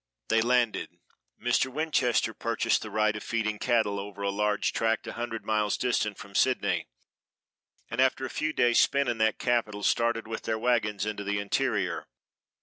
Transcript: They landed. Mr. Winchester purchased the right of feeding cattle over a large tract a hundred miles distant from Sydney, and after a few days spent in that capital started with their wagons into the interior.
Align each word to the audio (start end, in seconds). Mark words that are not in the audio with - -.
They 0.29 0.41
landed. 0.41 0.97
Mr. 1.39 1.71
Winchester 1.71 2.33
purchased 2.33 2.81
the 2.81 2.89
right 2.89 3.15
of 3.15 3.21
feeding 3.21 3.59
cattle 3.59 3.99
over 3.99 4.23
a 4.23 4.31
large 4.31 4.73
tract 4.73 5.05
a 5.05 5.13
hundred 5.13 5.45
miles 5.45 5.77
distant 5.77 6.17
from 6.17 6.33
Sydney, 6.33 6.87
and 7.87 8.01
after 8.01 8.25
a 8.25 8.29
few 8.31 8.51
days 8.51 8.79
spent 8.79 9.09
in 9.09 9.19
that 9.19 9.37
capital 9.37 9.83
started 9.83 10.27
with 10.27 10.41
their 10.41 10.57
wagons 10.57 11.05
into 11.05 11.23
the 11.23 11.37
interior. 11.37 12.07